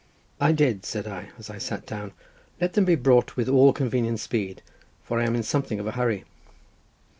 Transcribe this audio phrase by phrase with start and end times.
[0.39, 2.13] "I did," said I, as I sat down,
[2.59, 4.63] "let them be brought with all convenient speed,
[5.03, 6.23] for I am in something of a hurry."